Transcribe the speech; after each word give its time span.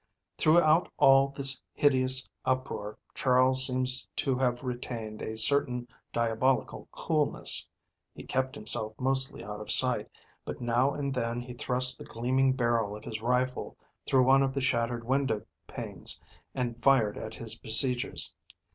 Throughout 0.39 0.91
all 0.97 1.27
this 1.27 1.61
hideous 1.75 2.27
uproar 2.43 2.97
Charles 3.13 3.67
seems 3.67 4.07
to 4.15 4.35
have 4.35 4.63
retained 4.63 5.21
a 5.21 5.37
certain 5.37 5.87
diabolical 6.11 6.87
coolness. 6.91 7.67
He 8.15 8.23
kept 8.23 8.55
himself 8.55 8.95
mostly 8.99 9.43
out 9.43 9.61
of 9.61 9.69
sight, 9.69 10.09
but 10.43 10.59
now 10.59 10.95
and 10.95 11.13
then 11.13 11.39
he 11.39 11.53
thrust 11.53 11.99
the 11.99 12.05
gleaming 12.05 12.53
barrel 12.53 12.95
of 12.95 13.05
his 13.05 13.21
rifle 13.21 13.77
through 14.07 14.23
one 14.23 14.41
of 14.41 14.55
the 14.55 14.59
shattered 14.61 15.03
window 15.03 15.45
panes 15.67 16.19
and 16.55 16.81
fired 16.81 17.15
at 17.15 17.35
his 17.35 17.59
besiegers. 17.59 18.33